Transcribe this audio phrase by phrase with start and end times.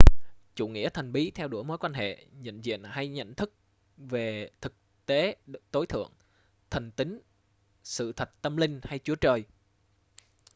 [0.55, 3.53] chủ nghĩa thần bí theo đuổi mối quan hệ nhận diện hay nhận thức
[3.97, 4.73] về thực
[5.05, 5.37] tế
[5.71, 6.11] tối thượng
[6.69, 7.19] thần tính
[7.83, 9.43] sự thật tâm linh hay chúa trời